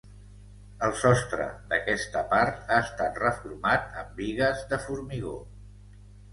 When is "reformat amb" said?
3.27-4.19